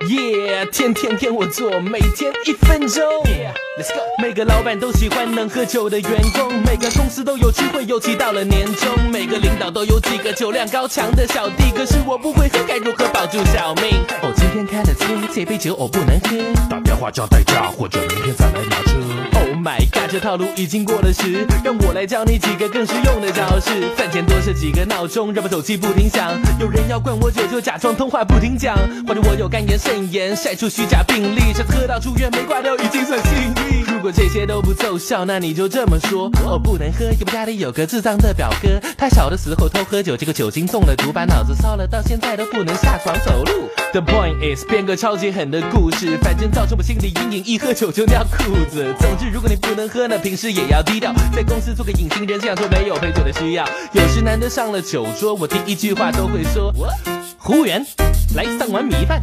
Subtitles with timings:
[0.00, 3.04] Yeah，天天天我做，每天一分钟。
[3.76, 4.00] Let's go。
[4.22, 11.72] 每个老板都喜欢能喝酒的员工，每个公司都有聚会，尤其到了年终，每个领导都有几个酒量高强的小弟。
[11.74, 14.00] 可是我不会喝，该如何保住小命？
[14.22, 16.68] 哦，今天开了车，这杯酒我不能喝。
[16.70, 18.94] 打电话叫代驾，或者明天再来拿车。
[19.34, 23.70] Oh my god，这套路已经过了时，让我来教你几个更实用的招式。
[23.94, 26.32] 饭前多设几个闹钟，让我手机不停响。
[26.58, 28.74] 有人要灌我酒，就假装通话不停讲，
[29.06, 33.37] 或者我有肝炎、肾炎，晒出虚假病历，下次喝到住院没挂掉已经算幸。
[34.08, 43.68] 果这些都不奏效，那你就这么说：我不能喝，因为家里有个智障的表哥，他小的时候偷喝酒，结果酒精中了毒，把脑子烧了，到现在都不能下床走路。
[43.92, 48.94] The point is，编个超级狠的故事，反正造成我心理阴影，一喝酒就尿裤子。
[48.98, 53.68] 总之，如果你不能喝，那平时也要低调，在公司做个隐形人，这样做没有陪酒的需要。
[53.92, 56.72] 有时难得上了酒桌，我第一句话都会说：
[57.40, 57.84] 服务员，
[58.34, 59.20] 来三碗米饭。